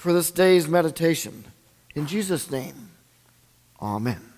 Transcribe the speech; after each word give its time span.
for 0.00 0.14
this 0.14 0.30
day's 0.30 0.66
meditation. 0.66 1.44
In 1.94 2.06
Jesus' 2.06 2.50
name, 2.50 2.88
Amen. 3.82 4.32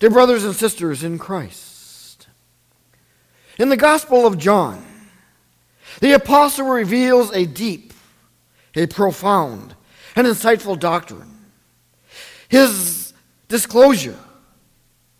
Dear 0.00 0.10
brothers 0.10 0.42
and 0.42 0.52
sisters 0.52 1.04
in 1.04 1.16
Christ, 1.16 2.26
in 3.56 3.68
the 3.68 3.76
Gospel 3.76 4.26
of 4.26 4.36
John, 4.36 4.84
the 6.00 6.12
apostle 6.12 6.66
reveals 6.66 7.32
a 7.32 7.46
deep, 7.46 7.92
a 8.74 8.86
profound, 8.86 9.76
and 10.16 10.26
insightful 10.26 10.78
doctrine. 10.78 11.46
His 12.48 13.12
disclosure 13.46 14.18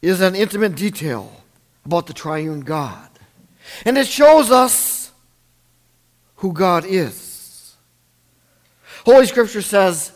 is 0.02 0.20
an 0.20 0.34
intimate 0.34 0.74
detail 0.74 1.44
about 1.84 2.08
the 2.08 2.12
triune 2.12 2.62
God, 2.62 3.08
and 3.84 3.96
it 3.96 4.08
shows 4.08 4.50
us 4.50 5.12
who 6.36 6.52
God 6.52 6.84
is. 6.84 7.23
Holy 9.04 9.26
Scripture 9.26 9.62
says, 9.62 10.12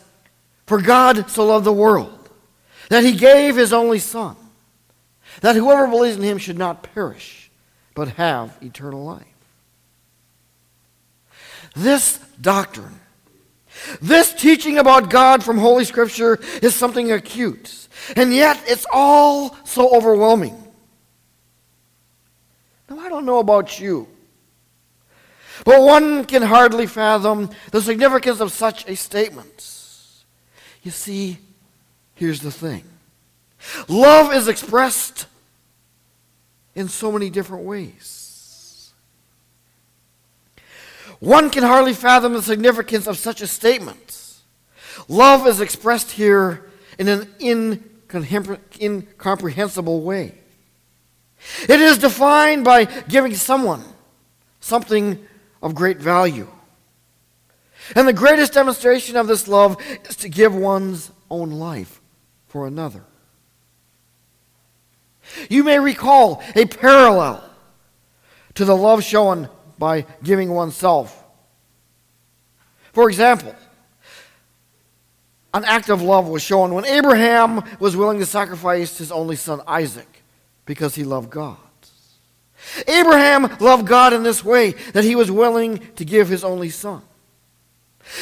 For 0.65 0.81
God 0.81 1.29
so 1.29 1.45
loved 1.45 1.65
the 1.65 1.73
world 1.73 2.29
that 2.89 3.03
he 3.03 3.13
gave 3.13 3.55
his 3.55 3.71
only 3.71 3.99
Son, 3.99 4.35
that 5.41 5.55
whoever 5.55 5.87
believes 5.87 6.17
in 6.17 6.23
him 6.23 6.37
should 6.37 6.57
not 6.57 6.83
perish, 6.83 7.51
but 7.93 8.09
have 8.09 8.57
eternal 8.61 9.05
life. 9.05 9.25
This 11.75 12.17
doctrine, 12.41 12.99
this 14.01 14.33
teaching 14.33 14.79
about 14.79 15.09
God 15.09 15.43
from 15.43 15.59
Holy 15.59 15.85
Scripture 15.85 16.39
is 16.61 16.75
something 16.75 17.11
acute, 17.11 17.87
and 18.15 18.33
yet 18.33 18.61
it's 18.65 18.87
all 18.91 19.55
so 19.65 19.95
overwhelming. 19.95 20.55
Now, 22.89 22.99
I 22.99 23.09
don't 23.09 23.25
know 23.25 23.37
about 23.37 23.79
you, 23.79 24.07
but 25.65 25.81
one 25.81 26.25
can 26.25 26.41
hardly 26.41 26.87
fathom 26.87 27.49
the 27.71 27.81
significance 27.81 28.39
of 28.39 28.51
such 28.51 28.87
a 28.87 28.95
statement. 28.95 29.79
You 30.83 30.91
see, 30.91 31.39
here's 32.15 32.41
the 32.41 32.51
thing 32.51 32.83
love 33.87 34.33
is 34.33 34.47
expressed 34.47 35.27
in 36.75 36.87
so 36.87 37.11
many 37.11 37.29
different 37.29 37.65
ways. 37.65 38.93
One 41.19 41.49
can 41.49 41.63
hardly 41.63 41.93
fathom 41.93 42.33
the 42.33 42.41
significance 42.41 43.07
of 43.07 43.17
such 43.17 43.41
a 43.41 43.47
statement. 43.47 44.19
Love 45.09 45.45
is 45.47 45.59
expressed 45.59 46.11
here 46.11 46.69
in 46.97 47.09
an 47.09 47.27
incomprehensible 47.41 50.01
way. 50.01 50.35
It 51.63 51.79
is 51.79 51.97
defined 51.97 52.63
by 52.63 52.85
giving 52.85 53.33
someone 53.35 53.83
something 54.59 55.25
of 55.61 55.75
great 55.75 55.97
value. 55.97 56.47
And 57.95 58.07
the 58.07 58.13
greatest 58.13 58.53
demonstration 58.53 59.15
of 59.15 59.27
this 59.27 59.47
love 59.47 59.77
is 60.07 60.15
to 60.17 60.29
give 60.29 60.53
one's 60.53 61.11
own 61.29 61.51
life 61.51 62.01
for 62.47 62.67
another. 62.67 63.03
You 65.49 65.63
may 65.63 65.79
recall 65.79 66.43
a 66.55 66.65
parallel 66.65 67.43
to 68.55 68.65
the 68.65 68.75
love 68.75 69.03
shown 69.03 69.49
by 69.77 70.05
giving 70.23 70.49
oneself. 70.49 71.23
For 72.93 73.09
example, 73.09 73.55
an 75.53 75.65
act 75.65 75.89
of 75.89 76.01
love 76.01 76.27
was 76.27 76.41
shown 76.41 76.73
when 76.73 76.85
Abraham 76.85 77.63
was 77.79 77.95
willing 77.95 78.19
to 78.19 78.25
sacrifice 78.25 78.97
his 78.97 79.11
only 79.11 79.35
son 79.35 79.61
Isaac 79.67 80.23
because 80.65 80.95
he 80.95 81.03
loved 81.03 81.29
God. 81.29 81.57
Abraham 82.87 83.57
loved 83.59 83.87
God 83.87 84.13
in 84.13 84.23
this 84.23 84.43
way 84.43 84.71
that 84.93 85.03
he 85.03 85.15
was 85.15 85.31
willing 85.31 85.79
to 85.95 86.05
give 86.05 86.29
his 86.29 86.43
only 86.43 86.69
son. 86.69 87.01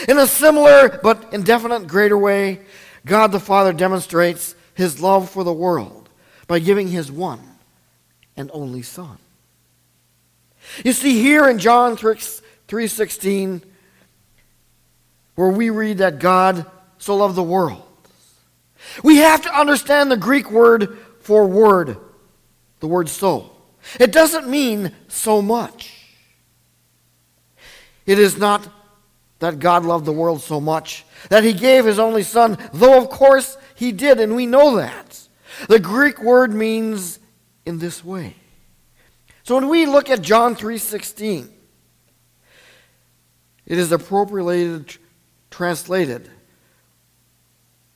In 0.07 0.17
a 0.17 0.27
similar 0.27 0.99
but 1.01 1.33
indefinite 1.33 1.87
greater 1.87 2.17
way, 2.17 2.61
God 3.05 3.31
the 3.31 3.39
Father 3.39 3.73
demonstrates 3.73 4.55
his 4.73 5.01
love 5.01 5.29
for 5.29 5.43
the 5.43 5.53
world 5.53 6.09
by 6.47 6.59
giving 6.59 6.87
his 6.87 7.11
one 7.11 7.41
and 8.35 8.51
only 8.53 8.81
son. 8.81 9.17
You 10.83 10.93
see 10.93 11.21
here 11.21 11.47
in 11.49 11.59
John 11.59 11.95
3:16 11.95 13.63
where 15.35 15.49
we 15.49 15.69
read 15.69 15.99
that 15.99 16.19
God 16.19 16.65
so 16.97 17.15
loved 17.15 17.35
the 17.35 17.43
world. 17.43 17.83
We 19.03 19.17
have 19.17 19.41
to 19.43 19.57
understand 19.57 20.11
the 20.11 20.17
Greek 20.17 20.51
word 20.51 20.97
for 21.21 21.45
word, 21.45 21.97
the 22.79 22.87
word 22.87 23.09
so. 23.09 23.51
It 23.99 24.11
doesn't 24.11 24.49
mean 24.49 24.91
so 25.07 25.41
much. 25.41 25.93
It 28.05 28.19
is 28.19 28.37
not 28.37 28.67
that 29.39 29.59
God 29.59 29.85
loved 29.85 30.05
the 30.05 30.11
world 30.11 30.41
so 30.41 30.59
much 30.59 31.05
that 31.29 31.43
he 31.43 31.53
gave 31.53 31.85
his 31.85 31.99
only 31.99 32.23
son, 32.23 32.57
though 32.73 32.97
of 32.97 33.09
course 33.09 33.57
he 33.75 33.91
did, 33.91 34.19
and 34.19 34.35
we 34.35 34.45
know 34.45 34.77
that. 34.77 35.27
The 35.67 35.79
Greek 35.79 36.21
word 36.21 36.53
means 36.53 37.19
in 37.65 37.79
this 37.79 38.03
way. 38.03 38.35
So 39.43 39.55
when 39.55 39.69
we 39.69 39.85
look 39.85 40.09
at 40.09 40.21
John 40.21 40.55
3:16, 40.55 41.49
it 43.65 43.77
is 43.77 43.91
appropriately 43.91 44.83
translated 45.49 46.29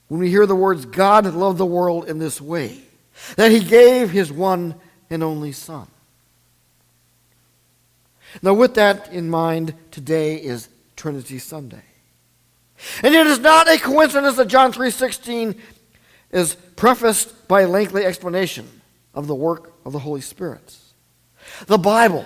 when 0.08 0.20
we 0.20 0.30
hear 0.30 0.46
the 0.46 0.54
words 0.54 0.84
God 0.84 1.26
loved 1.26 1.58
the 1.58 1.66
world 1.66 2.08
in 2.08 2.18
this 2.18 2.40
way 2.40 2.82
that 3.36 3.50
he 3.50 3.60
gave 3.60 4.10
his 4.10 4.30
one 4.30 4.74
and 5.12 5.22
only 5.22 5.52
son. 5.52 5.86
Now 8.40 8.54
with 8.54 8.74
that 8.74 9.12
in 9.12 9.28
mind, 9.28 9.74
today 9.90 10.36
is 10.36 10.68
Trinity 10.96 11.38
Sunday. 11.38 11.82
And 13.02 13.14
it 13.14 13.26
is 13.26 13.38
not 13.38 13.68
a 13.68 13.78
coincidence 13.78 14.36
that 14.36 14.48
John 14.48 14.72
3:16 14.72 15.54
is 16.30 16.54
prefaced 16.76 17.46
by 17.46 17.60
a 17.60 17.68
lengthy 17.68 18.04
explanation 18.04 18.80
of 19.14 19.26
the 19.26 19.34
work 19.34 19.72
of 19.84 19.92
the 19.92 19.98
Holy 19.98 20.22
Spirit. 20.22 20.76
The 21.66 21.78
Bible 21.78 22.24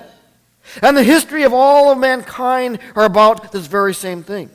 and 0.80 0.96
the 0.96 1.02
history 1.02 1.42
of 1.42 1.52
all 1.52 1.90
of 1.90 1.98
mankind 1.98 2.78
are 2.94 3.04
about 3.04 3.50
this 3.50 3.66
very 3.66 3.94
same 3.94 4.22
thing 4.22 4.50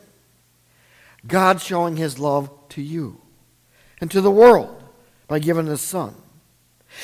God 1.28 1.62
showing 1.62 1.98
his 1.98 2.18
love 2.18 2.50
to 2.70 2.82
you 2.82 3.20
and 4.00 4.10
to 4.12 4.22
the 4.22 4.32
world 4.32 4.82
by 5.28 5.40
giving 5.40 5.68
his 5.68 5.82
Son. 5.82 6.16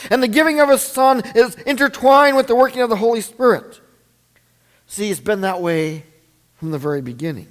And 0.09 0.21
the 0.21 0.27
giving 0.27 0.59
of 0.59 0.69
his 0.69 0.81
Son 0.81 1.21
is 1.35 1.55
intertwined 1.55 2.35
with 2.35 2.47
the 2.47 2.55
working 2.55 2.81
of 2.81 2.89
the 2.89 2.95
Holy 2.95 3.21
Spirit. 3.21 3.79
See, 4.85 5.09
it's 5.09 5.19
been 5.19 5.41
that 5.41 5.61
way 5.61 6.03
from 6.55 6.71
the 6.71 6.77
very 6.77 7.01
beginning. 7.01 7.47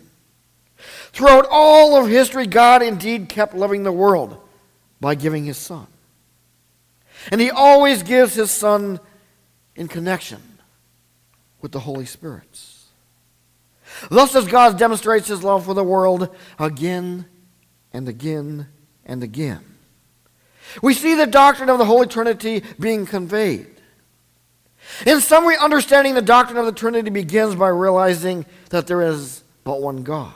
Throughout 1.12 1.46
all 1.50 1.96
of 1.96 2.08
history, 2.08 2.46
God 2.46 2.82
indeed 2.82 3.28
kept 3.28 3.54
loving 3.54 3.82
the 3.82 3.92
world 3.92 4.40
by 5.00 5.14
giving 5.14 5.44
his 5.44 5.56
Son. 5.56 5.86
And 7.30 7.40
he 7.40 7.50
always 7.50 8.02
gives 8.02 8.34
his 8.34 8.50
Son 8.50 9.00
in 9.74 9.88
connection 9.88 10.40
with 11.60 11.72
the 11.72 11.80
Holy 11.80 12.06
Spirit. 12.06 12.60
Thus, 14.10 14.34
as 14.34 14.46
God 14.46 14.78
demonstrates 14.78 15.28
his 15.28 15.42
love 15.42 15.64
for 15.64 15.74
the 15.74 15.84
world 15.84 16.34
again 16.58 17.26
and 17.92 18.08
again 18.08 18.68
and 19.04 19.22
again, 19.22 19.64
we 20.82 20.94
see 20.94 21.14
the 21.14 21.26
doctrine 21.26 21.68
of 21.68 21.78
the 21.78 21.84
Holy 21.84 22.06
Trinity 22.06 22.62
being 22.78 23.06
conveyed. 23.06 23.66
In 25.06 25.20
summary, 25.20 25.56
understanding 25.56 26.14
the 26.14 26.22
doctrine 26.22 26.58
of 26.58 26.66
the 26.66 26.72
Trinity 26.72 27.10
begins 27.10 27.54
by 27.54 27.68
realizing 27.68 28.46
that 28.70 28.86
there 28.86 29.02
is 29.02 29.42
but 29.64 29.82
one 29.82 30.02
God, 30.02 30.32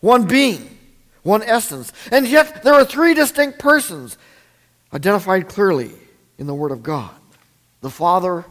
one 0.00 0.26
being, 0.26 0.78
one 1.22 1.42
essence, 1.42 1.92
and 2.10 2.26
yet 2.26 2.62
there 2.62 2.74
are 2.74 2.84
three 2.84 3.14
distinct 3.14 3.58
persons 3.58 4.16
identified 4.94 5.48
clearly 5.48 5.90
in 6.38 6.46
the 6.46 6.54
Word 6.54 6.72
of 6.72 6.82
God 6.82 7.14
the 7.80 7.90
Father, 7.90 8.44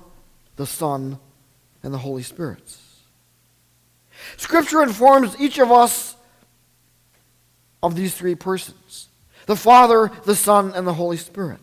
the 0.55 0.65
Son, 0.65 1.19
and 1.83 1.93
the 1.93 1.97
Holy 1.99 2.23
Spirit. 2.23 2.77
Scripture 4.37 4.81
informs 4.81 5.39
each 5.39 5.59
of 5.59 5.71
us 5.71 6.15
of 7.81 7.95
these 7.95 8.15
three 8.15 8.35
persons 8.35 9.08
the 9.49 9.55
Father, 9.55 10.11
the 10.25 10.35
Son, 10.35 10.73
and 10.75 10.85
the 10.85 10.93
Holy 10.93 11.17
Spirit. 11.17 11.59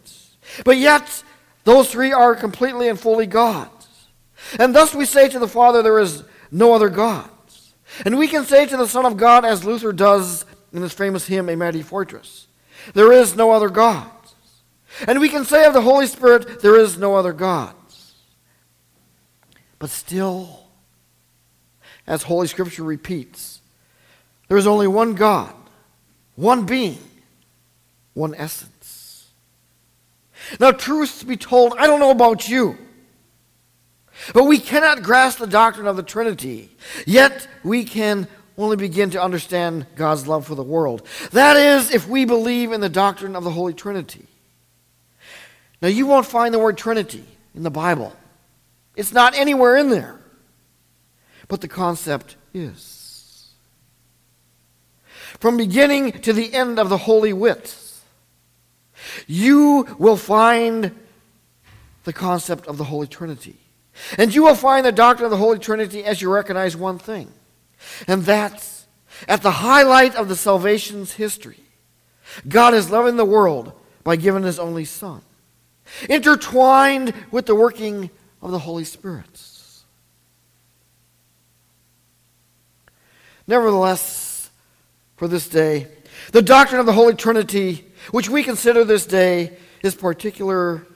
But 0.65 0.77
yet, 0.77 1.23
those 1.63 1.89
three 1.89 2.13
are 2.13 2.35
completely 2.35 2.89
and 2.89 2.99
fully 2.99 3.27
God. 3.27 3.71
And 4.59 4.75
thus 4.75 4.93
we 4.93 5.05
say 5.05 5.29
to 5.29 5.39
the 5.39 5.47
Father, 5.47 5.85
there 5.85 6.01
is 6.01 6.25
no 6.51 6.73
other 6.73 6.89
God. 6.89 7.31
And 8.05 8.19
we 8.19 8.27
can 8.27 8.45
say 8.45 8.67
to 8.67 8.77
the 8.77 8.89
Son 8.89 9.07
of 9.07 9.17
God, 9.17 9.45
as 9.45 9.65
Luther 9.65 9.93
does 9.93 10.45
in 10.73 10.83
his 10.83 10.93
famous 10.93 11.29
hymn, 11.29 11.49
A 11.49 11.55
Mighty 11.55 11.81
Fortress, 11.81 12.49
there 12.93 13.13
is 13.13 13.37
no 13.37 13.53
other 13.53 13.69
God. 13.69 14.11
And 15.07 15.21
we 15.21 15.29
can 15.29 15.45
say 15.45 15.65
of 15.65 15.73
the 15.73 15.81
Holy 15.81 16.09
Spirit, 16.09 16.63
there 16.63 16.77
is 16.77 16.99
no 16.99 17.15
other 17.15 17.33
God. 17.33 17.77
But 19.79 19.91
still, 19.91 20.65
as 22.05 22.25
Holy 22.25 22.49
Scripture 22.49 22.83
repeats, 22.83 23.61
there 24.49 24.59
is 24.59 24.67
only 24.67 24.89
one 24.89 25.15
God, 25.15 25.55
one 26.35 26.67
being, 26.67 26.99
one 28.17 28.35
essence. 28.35 29.29
Now, 30.59 30.71
truth 30.71 31.27
be 31.27 31.37
told, 31.37 31.75
I 31.79 31.87
don't 31.87 32.01
know 32.01 32.11
about 32.11 32.49
you, 32.49 32.79
but 34.33 34.45
we 34.45 34.59
cannot 34.59 35.03
grasp 35.03 35.39
the 35.39 35.47
doctrine 35.47 35.87
of 35.87 35.97
the 35.97 36.03
Trinity. 36.03 36.71
Yet, 37.07 37.47
we 37.63 37.85
can 37.85 38.27
only 38.57 38.77
begin 38.77 39.11
to 39.11 39.23
understand 39.23 39.87
God's 39.97 40.27
love 40.27 40.47
for 40.47 40.55
the 40.55 40.63
world. 40.63 41.07
That 41.33 41.59
is, 41.59 41.93
if 41.93 42.09
we 42.09 42.25
believe 42.25 42.73
in 42.73 42.81
the 42.81 42.89
doctrine 42.89 43.37
of 43.37 43.45
the 43.45 43.51
Holy 43.51 43.75
Trinity. 43.75 44.27
Now, 45.83 45.89
you 45.89 46.07
won't 46.07 46.27
find 46.27 46.55
the 46.55 46.59
word 46.59 46.79
Trinity 46.79 47.25
in 47.55 47.65
the 47.65 47.71
Bible, 47.71 48.17
it's 48.97 49.13
not 49.13 49.35
anywhere 49.35 49.77
in 49.77 49.91
there. 49.91 50.19
But 51.49 51.61
the 51.61 51.69
concept 51.69 52.37
is. 52.55 53.53
From 55.39 55.59
beginning 55.59 56.13
to 56.23 56.33
the 56.33 56.53
end 56.55 56.79
of 56.79 56.89
the 56.89 56.97
Holy 56.97 57.33
Writ, 57.33 57.86
you 59.27 59.97
will 59.99 60.17
find 60.17 60.95
the 62.05 62.13
concept 62.13 62.67
of 62.67 62.79
the 62.79 62.85
Holy 62.85 63.07
Trinity. 63.07 63.59
And 64.19 64.35
you 64.35 64.45
will 64.45 64.55
find 64.55 64.85
the 64.85 64.93
doctrine 64.93 65.25
of 65.25 65.31
the 65.31 65.37
Holy 65.37 65.59
Trinity 65.59 66.05
as 66.05 66.21
you 66.21 66.33
recognize 66.33 66.77
one 66.77 66.99
thing, 66.99 67.33
and 68.07 68.23
that's 68.23 68.87
at 69.27 69.43
the 69.43 69.51
highlight 69.51 70.15
of 70.15 70.29
the 70.29 70.37
salvation's 70.37 71.13
history. 71.13 71.61
God 72.47 72.75
is 72.75 72.91
loving 72.91 73.17
the 73.17 73.25
world 73.25 73.73
by 74.05 74.17
giving 74.17 74.43
his 74.43 74.59
only 74.59 74.85
Son, 74.85 75.23
intertwined 76.11 77.15
with 77.31 77.47
the 77.47 77.55
working 77.55 78.11
of 78.43 78.51
the 78.51 78.59
Holy 78.59 78.85
Spirit. 78.85 79.27
Nevertheless, 83.47 84.51
for 85.17 85.29
this 85.29 85.49
day, 85.49 85.87
the 86.33 86.43
doctrine 86.43 86.81
of 86.81 86.87
the 86.87 86.93
Holy 86.93 87.15
Trinity, 87.15 87.87
which 88.11 88.29
we 88.29 88.43
consider 88.43 88.85
this 88.85 89.07
day, 89.07 89.57
is 89.83 89.95
particular. 89.95 90.87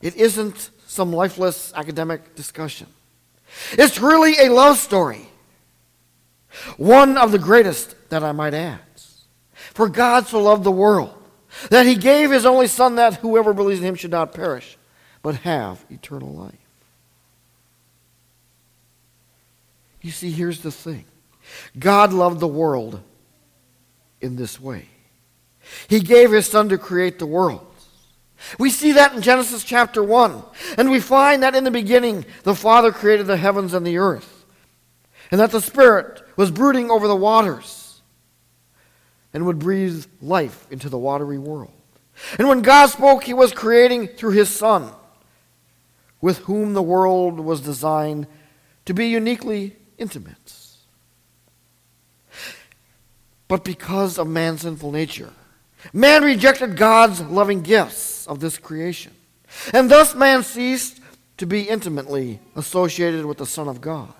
It 0.00 0.16
isn't 0.16 0.70
some 0.86 1.12
lifeless 1.12 1.72
academic 1.74 2.34
discussion. 2.34 2.86
It's 3.72 3.98
really 3.98 4.34
a 4.38 4.52
love 4.52 4.78
story. 4.78 5.28
One 6.76 7.16
of 7.16 7.32
the 7.32 7.38
greatest 7.38 7.94
that 8.10 8.22
I 8.24 8.32
might 8.32 8.54
add. 8.54 8.80
For 9.54 9.88
God 9.88 10.26
so 10.26 10.42
loved 10.42 10.64
the 10.64 10.70
world 10.70 11.14
that 11.70 11.86
he 11.86 11.94
gave 11.94 12.30
his 12.30 12.44
only 12.44 12.66
Son 12.66 12.96
that 12.96 13.16
whoever 13.16 13.52
believes 13.52 13.80
in 13.80 13.86
him 13.86 13.94
should 13.94 14.10
not 14.10 14.34
perish, 14.34 14.76
but 15.22 15.36
have 15.36 15.84
eternal 15.90 16.32
life. 16.32 16.54
You 20.02 20.10
see, 20.10 20.30
here's 20.30 20.60
the 20.60 20.70
thing 20.70 21.04
God 21.78 22.12
loved 22.12 22.40
the 22.40 22.48
world 22.48 23.00
in 24.20 24.36
this 24.36 24.60
way. 24.60 24.88
He 25.88 26.00
gave 26.00 26.30
his 26.30 26.46
Son 26.46 26.68
to 26.68 26.78
create 26.78 27.18
the 27.18 27.26
world. 27.26 27.66
We 28.58 28.70
see 28.70 28.92
that 28.92 29.14
in 29.14 29.22
Genesis 29.22 29.62
chapter 29.64 30.02
1. 30.02 30.42
And 30.78 30.90
we 30.90 31.00
find 31.00 31.42
that 31.42 31.54
in 31.54 31.64
the 31.64 31.70
beginning, 31.70 32.24
the 32.42 32.54
Father 32.54 32.90
created 32.90 33.26
the 33.26 33.36
heavens 33.36 33.74
and 33.74 33.86
the 33.86 33.98
earth, 33.98 34.44
and 35.30 35.40
that 35.40 35.50
the 35.50 35.60
Spirit 35.60 36.22
was 36.36 36.50
brooding 36.50 36.90
over 36.90 37.06
the 37.06 37.16
waters 37.16 38.00
and 39.32 39.46
would 39.46 39.58
breathe 39.58 40.06
life 40.20 40.66
into 40.70 40.88
the 40.88 40.98
watery 40.98 41.38
world. 41.38 41.72
And 42.38 42.48
when 42.48 42.62
God 42.62 42.86
spoke, 42.86 43.24
he 43.24 43.34
was 43.34 43.52
creating 43.52 44.08
through 44.08 44.32
his 44.32 44.48
Son, 44.48 44.90
with 46.20 46.38
whom 46.38 46.74
the 46.74 46.82
world 46.82 47.40
was 47.40 47.60
designed 47.60 48.26
to 48.86 48.94
be 48.94 49.06
uniquely 49.06 49.76
intimate. 49.98 50.59
But 53.50 53.64
because 53.64 54.16
of 54.16 54.28
man's 54.28 54.60
sinful 54.60 54.92
nature, 54.92 55.32
man 55.92 56.22
rejected 56.22 56.76
God's 56.76 57.20
loving 57.20 57.62
gifts 57.62 58.24
of 58.28 58.38
this 58.38 58.58
creation. 58.58 59.12
And 59.72 59.90
thus 59.90 60.14
man 60.14 60.44
ceased 60.44 61.00
to 61.38 61.46
be 61.46 61.68
intimately 61.68 62.38
associated 62.54 63.26
with 63.26 63.38
the 63.38 63.46
Son 63.46 63.66
of 63.66 63.80
God, 63.80 64.14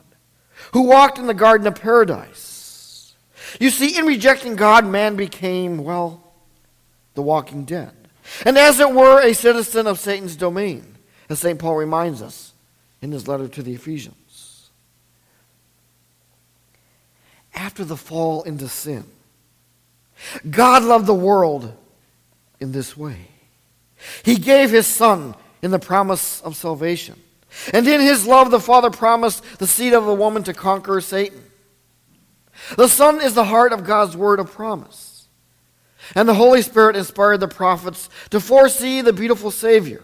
who 0.73 0.83
walked 0.83 1.17
in 1.17 1.29
the 1.29 1.33
Garden 1.33 1.69
of 1.69 1.77
Paradise. 1.77 3.15
You 3.61 3.71
see, 3.71 3.97
in 3.97 4.05
rejecting 4.05 4.57
God, 4.57 4.85
man 4.85 5.15
became, 5.15 5.85
well, 5.85 6.35
the 7.15 7.23
walking 7.23 7.65
dead. 7.65 7.95
And 8.45 8.59
as 8.59 8.81
it 8.81 8.93
were, 8.93 9.23
a 9.23 9.33
citizen 9.33 9.87
of 9.87 10.01
Satan's 10.01 10.35
domain, 10.35 10.97
as 11.29 11.39
St. 11.39 11.57
Paul 11.57 11.77
reminds 11.77 12.21
us 12.21 12.53
in 13.01 13.13
his 13.13 13.29
letter 13.29 13.47
to 13.47 13.63
the 13.63 13.75
Ephesians. 13.75 14.17
after 17.61 17.85
the 17.85 17.97
fall 17.97 18.43
into 18.45 18.69
sin. 18.69 19.05
God 20.49 20.83
loved 20.83 21.07
the 21.07 21.15
world 21.15 21.75
in 22.59 22.73
this 22.73 22.97
way. 22.97 23.29
He 24.25 24.37
gave 24.37 24.71
his 24.71 24.87
Son 24.87 25.35
in 25.63 25.71
the 25.71 25.79
promise 25.79 26.41
of 26.43 26.57
salvation. 26.57 27.21
And 27.73 27.87
in 27.87 28.01
his 28.01 28.27
love, 28.27 28.51
the 28.51 28.61
Father 28.61 28.91
promised 28.91 29.43
the 29.59 29.67
seed 29.67 29.93
of 29.93 30.05
the 30.05 30.15
woman 30.15 30.43
to 30.45 30.55
conquer 30.55 31.01
Satan. 31.01 31.43
The 32.77 32.89
Son 32.89 33.21
is 33.21 33.35
the 33.35 33.45
heart 33.45 33.73
of 33.73 33.85
God's 33.85 34.17
word 34.17 34.39
of 34.39 34.53
promise. 34.53 35.29
And 36.15 36.29
the 36.29 36.35
Holy 36.35 36.63
Spirit 36.63 36.97
inspired 36.97 37.39
the 37.39 37.49
prophets 37.49 38.09
to 38.31 38.41
foresee 38.41 39.01
the 39.01 39.13
beautiful 39.13 39.51
Savior, 39.51 40.03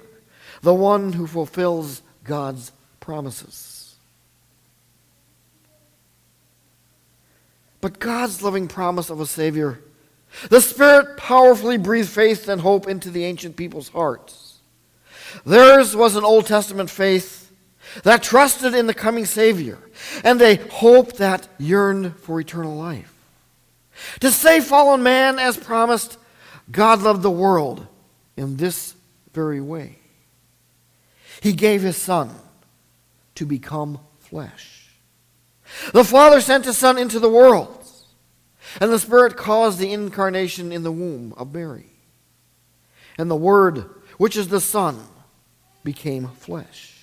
the 0.62 0.74
one 0.74 1.12
who 1.12 1.26
fulfills 1.26 2.02
God's 2.24 2.72
promises. 3.00 3.76
but 7.86 8.00
God's 8.00 8.42
loving 8.42 8.66
promise 8.66 9.10
of 9.10 9.20
a 9.20 9.26
Savior. 9.26 9.80
The 10.50 10.60
Spirit 10.60 11.16
powerfully 11.16 11.78
breathed 11.78 12.10
faith 12.10 12.48
and 12.48 12.60
hope 12.60 12.86
into 12.86 13.10
the 13.10 13.24
ancient 13.24 13.56
people's 13.56 13.88
hearts. 13.88 14.58
Theirs 15.44 15.96
was 15.96 16.16
an 16.16 16.24
Old 16.24 16.46
Testament 16.46 16.90
faith 16.90 17.52
that 18.02 18.22
trusted 18.22 18.74
in 18.74 18.86
the 18.86 18.94
coming 18.94 19.24
Savior 19.24 19.78
and 20.24 20.40
a 20.42 20.56
hope 20.68 21.14
that 21.14 21.48
yearned 21.58 22.16
for 22.16 22.40
eternal 22.40 22.76
life. 22.76 23.12
To 24.20 24.30
save 24.30 24.64
fallen 24.64 25.02
man, 25.02 25.38
as 25.38 25.56
promised, 25.56 26.18
God 26.70 27.02
loved 27.02 27.22
the 27.22 27.30
world 27.30 27.86
in 28.36 28.56
this 28.56 28.94
very 29.32 29.60
way. 29.60 29.98
He 31.40 31.52
gave 31.52 31.82
his 31.82 31.96
Son 31.96 32.30
to 33.36 33.46
become 33.46 34.00
flesh. 34.18 34.90
The 35.92 36.04
Father 36.04 36.40
sent 36.40 36.64
His 36.64 36.78
Son 36.78 36.98
into 36.98 37.18
the 37.18 37.28
world, 37.28 37.85
and 38.80 38.90
the 38.90 38.98
Spirit 38.98 39.36
caused 39.36 39.78
the 39.78 39.92
incarnation 39.92 40.72
in 40.72 40.82
the 40.82 40.92
womb 40.92 41.34
of 41.36 41.54
Mary. 41.54 41.86
And 43.18 43.30
the 43.30 43.36
Word, 43.36 43.88
which 44.18 44.36
is 44.36 44.48
the 44.48 44.60
Son, 44.60 44.98
became 45.84 46.28
flesh. 46.28 46.94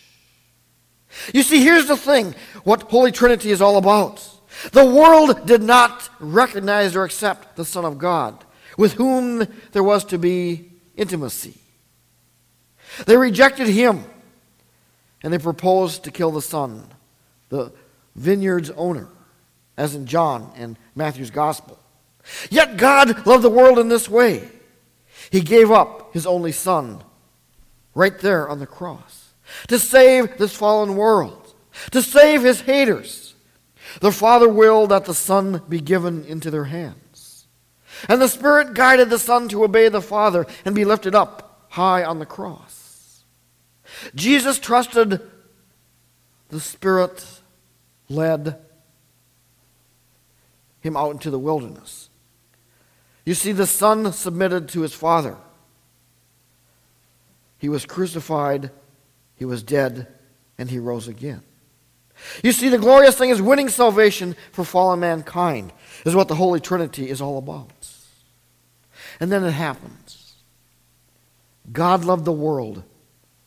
You 1.33 1.43
see, 1.43 1.63
here's 1.63 1.87
the 1.87 1.97
thing 1.97 2.35
what 2.63 2.83
Holy 2.83 3.11
Trinity 3.11 3.51
is 3.51 3.61
all 3.61 3.77
about. 3.77 4.27
The 4.71 4.85
world 4.85 5.47
did 5.47 5.63
not 5.63 6.09
recognize 6.19 6.95
or 6.95 7.03
accept 7.03 7.55
the 7.55 7.65
Son 7.65 7.85
of 7.85 7.97
God, 7.97 8.43
with 8.77 8.93
whom 8.93 9.47
there 9.71 9.83
was 9.83 10.05
to 10.05 10.17
be 10.17 10.71
intimacy. 10.95 11.57
They 13.05 13.17
rejected 13.17 13.67
him, 13.67 14.03
and 15.23 15.33
they 15.33 15.39
proposed 15.39 16.03
to 16.03 16.11
kill 16.11 16.31
the 16.31 16.41
Son, 16.41 16.87
the, 17.49 17.71
vineyard's 18.15 18.69
owner, 18.71 19.07
as 19.77 19.95
in 19.95 20.05
John 20.05 20.51
and 20.55 20.77
Matthew's 20.95 21.31
gospel. 21.31 21.79
Yet 22.49 22.77
God 22.77 23.25
loved 23.25 23.43
the 23.43 23.49
world 23.49 23.79
in 23.79 23.89
this 23.89 24.07
way. 24.07 24.49
He 25.29 25.41
gave 25.41 25.71
up 25.71 26.13
his 26.13 26.25
only 26.25 26.51
son 26.51 27.03
right 27.95 28.17
there 28.19 28.47
on 28.47 28.59
the 28.59 28.67
cross 28.67 29.33
to 29.67 29.79
save 29.79 30.37
this 30.37 30.55
fallen 30.55 30.95
world, 30.95 31.53
to 31.91 32.01
save 32.01 32.43
his 32.43 32.61
haters. 32.61 33.35
The 33.99 34.11
Father 34.11 34.49
willed 34.49 34.89
that 34.89 35.05
the 35.05 35.13
Son 35.13 35.61
be 35.69 35.79
given 35.79 36.25
into 36.25 36.49
their 36.49 36.63
hands. 36.65 37.45
And 38.09 38.21
the 38.21 38.27
Spirit 38.27 38.73
guided 38.73 39.09
the 39.09 39.19
Son 39.19 39.47
to 39.49 39.63
obey 39.63 39.89
the 39.89 40.01
Father 40.01 40.47
and 40.65 40.73
be 40.73 40.85
lifted 40.85 41.13
up 41.13 41.67
high 41.69 42.03
on 42.03 42.19
the 42.19 42.25
cross. 42.25 43.23
Jesus 44.15 44.59
trusted 44.59 45.21
the 46.49 46.59
Spirit 46.59 47.25
led 48.09 48.59
him 50.83 50.95
out 50.97 51.11
into 51.11 51.31
the 51.31 51.39
wilderness. 51.39 52.09
You 53.25 53.33
see, 53.33 53.53
the 53.53 53.65
Son 53.65 54.11
submitted 54.11 54.67
to 54.69 54.81
his 54.81 54.93
Father. 54.93 55.37
He 57.57 57.69
was 57.69 57.85
crucified, 57.85 58.69
he 59.35 59.45
was 59.45 59.63
dead, 59.63 60.07
and 60.57 60.69
he 60.69 60.77
rose 60.77 61.07
again. 61.07 61.41
You 62.43 62.51
see, 62.51 62.67
the 62.67 62.77
glorious 62.77 63.17
thing 63.17 63.29
is 63.29 63.41
winning 63.41 63.69
salvation 63.69 64.35
for 64.51 64.65
fallen 64.65 64.99
mankind, 64.99 65.71
is 66.05 66.15
what 66.15 66.27
the 66.27 66.35
Holy 66.35 66.59
Trinity 66.59 67.09
is 67.09 67.21
all 67.21 67.37
about. 67.37 67.71
And 69.19 69.31
then 69.31 69.43
it 69.43 69.51
happens. 69.51 70.33
God 71.71 72.03
loved 72.03 72.25
the 72.25 72.31
world 72.33 72.83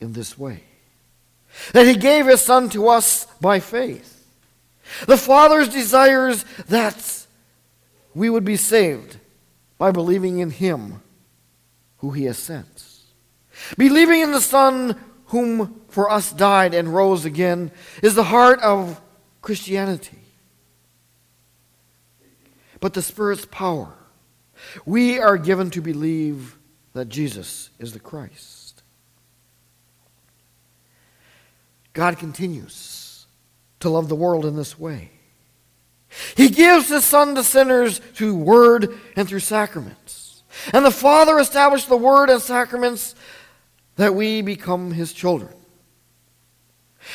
in 0.01 0.15
this 0.15 0.39
way 0.39 0.63
that 1.73 1.87
he 1.87 1.97
gave 1.97 2.27
his 2.27 2.41
Son 2.41 2.69
to 2.71 2.89
us 2.89 3.27
by 3.41 3.61
faith. 3.61 4.27
The 5.07 5.17
Father's 5.17 5.69
desires 5.69 6.45
that 6.69 7.26
we 8.17 8.31
would 8.31 8.47
be 8.47 8.57
saved 8.57 9.19
by 9.77 9.91
believing 9.91 10.39
in 10.39 10.49
Him 10.49 11.03
who 11.99 12.13
He 12.13 12.25
has 12.25 12.39
sent. 12.39 12.85
Believing 13.77 14.23
in 14.23 14.33
the 14.33 14.41
Son 14.41 14.99
whom 15.27 15.83
for 15.89 16.11
us 16.11 16.33
died 16.33 16.73
and 16.73 16.95
rose 16.95 17.27
again 17.27 17.71
is 18.03 18.15
the 18.15 18.25
heart 18.25 18.59
of 18.61 19.01
Christianity. 19.43 20.19
but 22.81 22.95
the 22.95 23.03
Spirit's 23.03 23.47
power. 23.47 23.95
We 24.85 25.19
are 25.19 25.39
given 25.39 25.71
to 25.71 25.81
believe 25.81 26.59
that 26.93 27.09
Jesus 27.09 27.71
is 27.79 27.93
the 27.93 28.01
Christ. 28.01 28.83
God 31.93 32.19
continues 32.19 33.27
to 33.81 33.89
love 33.89 34.09
the 34.09 34.15
world 34.15 34.45
in 34.45 34.57
this 34.57 34.79
way. 34.79 35.16
He 36.37 36.49
gives 36.49 36.89
his 36.89 37.05
Son 37.05 37.35
to 37.35 37.43
sinners 37.43 37.99
through 37.99 38.37
word 38.37 38.99
and 39.17 39.29
through 39.29 39.41
sacraments. 39.41 40.43
And 40.73 40.85
the 40.85 40.91
Father 40.91 41.39
established 41.39 41.89
the 41.89 41.97
word 41.97 42.31
and 42.31 42.41
sacraments 42.41 43.15
that 43.97 44.15
we 44.15 44.43
become 44.43 44.93
his 44.93 45.13
children. 45.13 45.53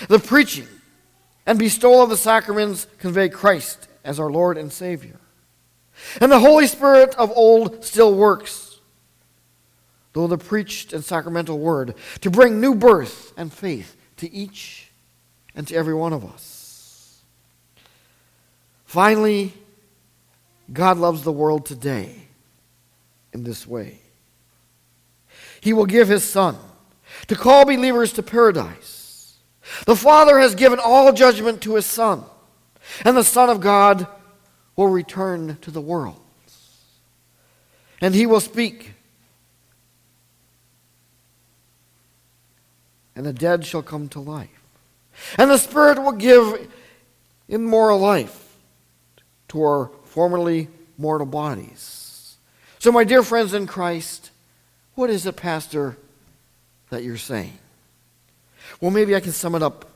The 0.07 0.19
preaching 0.19 0.67
and 1.45 1.57
bestowal 1.57 2.03
of 2.03 2.09
the 2.09 2.17
sacraments 2.17 2.87
convey 2.99 3.29
Christ 3.29 3.87
as 4.03 4.19
our 4.19 4.31
Lord 4.31 4.57
and 4.57 4.71
Savior. 4.71 5.19
And 6.19 6.31
the 6.31 6.39
Holy 6.39 6.67
Spirit 6.67 7.15
of 7.15 7.31
old 7.35 7.83
still 7.83 8.15
works, 8.15 8.79
though 10.13 10.27
the 10.27 10.37
preached 10.37 10.93
and 10.93 11.03
sacramental 11.03 11.59
word, 11.59 11.95
to 12.21 12.29
bring 12.29 12.59
new 12.59 12.75
birth 12.75 13.33
and 13.37 13.51
faith 13.51 13.95
to 14.17 14.31
each 14.31 14.91
and 15.55 15.67
to 15.67 15.75
every 15.75 15.93
one 15.93 16.13
of 16.13 16.25
us. 16.25 16.60
Finally, 18.91 19.53
God 20.73 20.97
loves 20.97 21.23
the 21.23 21.31
world 21.31 21.65
today 21.65 22.13
in 23.31 23.45
this 23.45 23.65
way. 23.65 24.01
He 25.61 25.71
will 25.71 25.85
give 25.85 26.09
His 26.09 26.25
Son 26.25 26.57
to 27.27 27.35
call 27.35 27.63
believers 27.63 28.11
to 28.11 28.21
paradise. 28.21 29.37
The 29.85 29.95
Father 29.95 30.39
has 30.39 30.55
given 30.55 30.77
all 30.77 31.13
judgment 31.13 31.61
to 31.61 31.75
His 31.75 31.85
Son, 31.85 32.25
and 33.05 33.15
the 33.15 33.23
Son 33.23 33.49
of 33.49 33.61
God 33.61 34.07
will 34.75 34.89
return 34.89 35.57
to 35.61 35.71
the 35.71 35.79
world. 35.79 36.19
And 38.01 38.13
He 38.13 38.25
will 38.25 38.41
speak, 38.41 38.91
and 43.15 43.25
the 43.25 43.31
dead 43.31 43.65
shall 43.65 43.83
come 43.83 44.09
to 44.09 44.19
life. 44.19 44.49
And 45.37 45.49
the 45.49 45.57
Spirit 45.57 45.97
will 45.97 46.11
give 46.11 46.69
immoral 47.47 47.97
life 47.97 48.40
to 49.51 49.61
our 49.63 49.91
formerly 50.05 50.69
mortal 50.97 51.27
bodies. 51.27 52.37
So, 52.79 52.89
my 52.89 53.03
dear 53.03 53.21
friends 53.21 53.53
in 53.53 53.67
Christ, 53.67 54.31
what 54.95 55.09
is 55.09 55.25
it, 55.25 55.35
Pastor, 55.35 55.97
that 56.89 57.03
you're 57.03 57.17
saying? 57.17 57.57
Well, 58.79 58.91
maybe 58.91 59.13
I 59.13 59.19
can 59.19 59.33
sum 59.33 59.53
it 59.55 59.61
up 59.61 59.89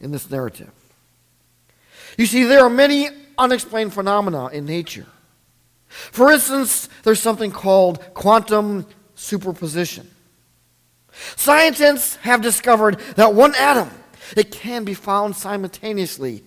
in 0.00 0.10
this 0.10 0.28
narrative. 0.28 0.72
You 2.18 2.26
see, 2.26 2.42
there 2.44 2.64
are 2.64 2.70
many 2.70 3.08
unexplained 3.38 3.94
phenomena 3.94 4.48
in 4.48 4.64
nature. 4.64 5.06
For 5.86 6.32
instance, 6.32 6.88
there's 7.04 7.20
something 7.20 7.52
called 7.52 8.00
quantum 8.12 8.86
superposition. 9.14 10.10
Scientists 11.36 12.16
have 12.16 12.42
discovered 12.42 12.98
that 13.14 13.34
one 13.34 13.54
atom 13.54 13.90
it 14.36 14.50
can 14.50 14.82
be 14.82 14.94
found 14.94 15.36
simultaneously 15.36 16.42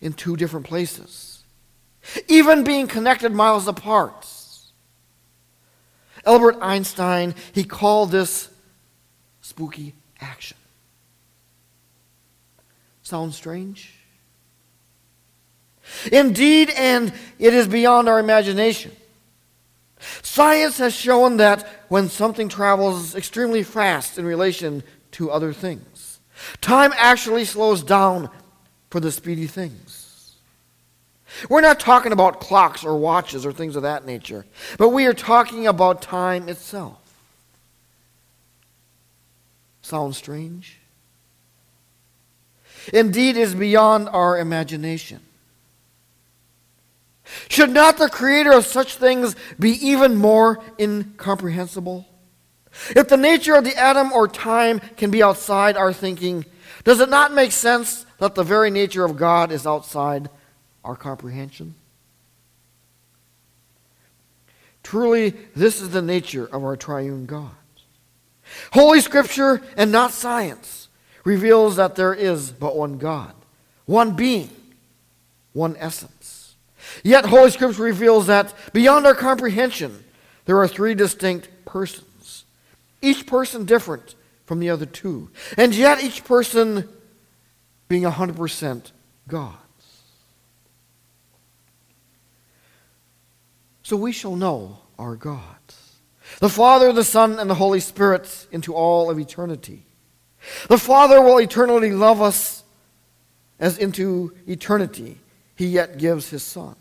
in 0.00 0.12
two 0.12 0.36
different 0.36 0.66
places, 0.66 1.29
even 2.28 2.64
being 2.64 2.86
connected 2.86 3.32
miles 3.32 3.68
apart. 3.68 4.26
Albert 6.26 6.58
Einstein, 6.60 7.34
he 7.52 7.64
called 7.64 8.10
this 8.10 8.48
spooky 9.40 9.94
action. 10.20 10.56
Sounds 13.02 13.36
strange? 13.36 13.94
Indeed, 16.12 16.70
and 16.70 17.12
it 17.38 17.52
is 17.54 17.66
beyond 17.66 18.08
our 18.08 18.20
imagination. 18.20 18.92
Science 20.22 20.78
has 20.78 20.94
shown 20.94 21.38
that 21.38 21.66
when 21.88 22.08
something 22.08 22.48
travels 22.48 23.14
extremely 23.14 23.62
fast 23.62 24.18
in 24.18 24.24
relation 24.24 24.82
to 25.12 25.30
other 25.30 25.52
things, 25.52 26.20
time 26.60 26.92
actually 26.96 27.44
slows 27.44 27.82
down 27.82 28.30
for 28.90 29.00
the 29.00 29.10
speedy 29.10 29.46
things. 29.46 29.99
We're 31.48 31.60
not 31.60 31.80
talking 31.80 32.12
about 32.12 32.40
clocks 32.40 32.84
or 32.84 32.96
watches 32.96 33.46
or 33.46 33.52
things 33.52 33.76
of 33.76 33.82
that 33.82 34.04
nature, 34.04 34.46
but 34.78 34.90
we 34.90 35.06
are 35.06 35.14
talking 35.14 35.66
about 35.66 36.02
time 36.02 36.48
itself. 36.48 36.98
Sounds 39.82 40.16
strange? 40.16 40.78
Indeed, 42.92 43.36
is 43.36 43.54
beyond 43.54 44.08
our 44.08 44.38
imagination. 44.38 45.20
Should 47.48 47.70
not 47.70 47.98
the 47.98 48.08
creator 48.08 48.52
of 48.52 48.66
such 48.66 48.96
things 48.96 49.36
be 49.58 49.70
even 49.86 50.16
more 50.16 50.62
incomprehensible? 50.78 52.06
If 52.90 53.08
the 53.08 53.16
nature 53.16 53.54
of 53.54 53.64
the 53.64 53.76
atom 53.76 54.12
or 54.12 54.26
time 54.26 54.80
can 54.96 55.10
be 55.10 55.22
outside 55.22 55.76
our 55.76 55.92
thinking, 55.92 56.44
does 56.84 57.00
it 57.00 57.08
not 57.08 57.32
make 57.32 57.52
sense 57.52 58.06
that 58.18 58.34
the 58.34 58.42
very 58.42 58.70
nature 58.70 59.04
of 59.04 59.16
God 59.16 59.52
is 59.52 59.66
outside 59.66 60.28
our 60.84 60.96
comprehension? 60.96 61.74
Truly, 64.82 65.30
this 65.54 65.80
is 65.80 65.90
the 65.90 66.02
nature 66.02 66.46
of 66.46 66.64
our 66.64 66.76
triune 66.76 67.26
God. 67.26 67.50
Holy 68.72 69.00
Scripture 69.00 69.62
and 69.76 69.92
not 69.92 70.12
science 70.12 70.88
reveals 71.24 71.76
that 71.76 71.96
there 71.96 72.14
is 72.14 72.50
but 72.50 72.76
one 72.76 72.98
God, 72.98 73.34
one 73.86 74.16
being, 74.16 74.50
one 75.52 75.76
essence. 75.78 76.56
Yet, 77.04 77.26
Holy 77.26 77.50
Scripture 77.50 77.82
reveals 77.82 78.26
that 78.26 78.52
beyond 78.72 79.06
our 79.06 79.14
comprehension, 79.14 80.04
there 80.46 80.58
are 80.58 80.66
three 80.66 80.94
distinct 80.94 81.48
persons, 81.64 82.44
each 83.00 83.26
person 83.26 83.64
different 83.64 84.14
from 84.46 84.58
the 84.58 84.70
other 84.70 84.86
two, 84.86 85.30
and 85.56 85.74
yet 85.74 86.02
each 86.02 86.24
person 86.24 86.88
being 87.86 88.02
100% 88.02 88.90
God's. 89.28 89.56
So 93.90 93.96
we 93.96 94.12
shall 94.12 94.36
know 94.36 94.78
our 95.00 95.16
God, 95.16 95.42
the 96.38 96.48
Father, 96.48 96.92
the 96.92 97.02
Son, 97.02 97.40
and 97.40 97.50
the 97.50 97.56
Holy 97.56 97.80
Spirit 97.80 98.46
into 98.52 98.72
all 98.72 99.10
of 99.10 99.18
eternity. 99.18 99.82
The 100.68 100.78
Father 100.78 101.20
will 101.20 101.38
eternally 101.38 101.90
love 101.90 102.22
us 102.22 102.62
as 103.58 103.78
into 103.78 104.32
eternity 104.46 105.18
he 105.56 105.66
yet 105.66 105.98
gives 105.98 106.30
his 106.30 106.44
Son, 106.44 106.76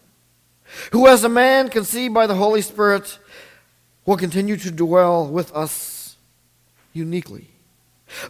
who, 0.92 1.08
as 1.08 1.24
a 1.24 1.30
man 1.30 1.70
conceived 1.70 2.13
by 2.13 2.28
the 2.28 2.36
Holy 2.36 2.62
Spirit, 2.62 3.18
will 4.06 4.16
continue 4.16 4.58
to 4.58 4.70
dwell 4.70 5.25
with 5.25 5.51
us 5.56 6.16
uniquely, 6.94 7.48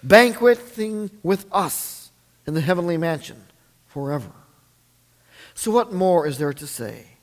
banqueting 0.04 1.12
with 1.22 1.46
us 1.52 2.12
in 2.48 2.54
the 2.54 2.62
heavenly 2.62 2.96
mansion 2.96 3.44
forever. 3.88 4.32
So, 5.54 5.70
what 5.70 5.92
more 5.92 6.26
is 6.26 6.38
there 6.38 6.54
to 6.54 6.66
say 6.66 7.18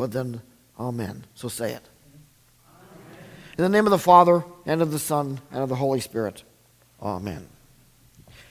but 0.00 0.12
then, 0.12 0.40
Amen? 0.80 1.26
So 1.34 1.48
say 1.48 1.72
it. 1.74 1.82
Amen. 2.08 3.18
In 3.58 3.64
the 3.64 3.68
name 3.68 3.86
of 3.86 3.90
the 3.90 3.98
Father, 3.98 4.42
and 4.64 4.80
of 4.80 4.90
the 4.90 4.98
Son, 4.98 5.38
and 5.52 5.62
of 5.62 5.68
the 5.68 5.76
Holy 5.76 6.00
Spirit. 6.00 6.42
Amen. 7.02 7.46